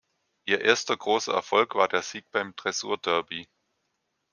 [0.45, 3.47] Ihr erster großer Erfolg war der Sieg beim Dressur-Derby.